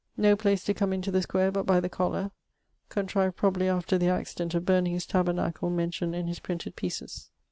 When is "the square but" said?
1.11-1.67